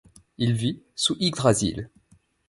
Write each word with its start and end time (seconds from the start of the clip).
Il 0.39 0.53
vit 0.53 0.81
sous 0.95 1.15
Yggdrasil. 1.19 1.91